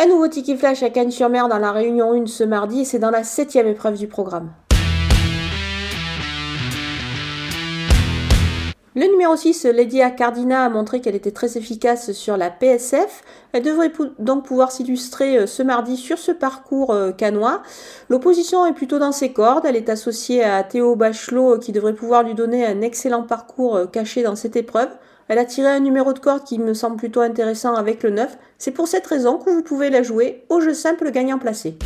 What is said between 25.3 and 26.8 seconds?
a tiré un numéro de corde qui me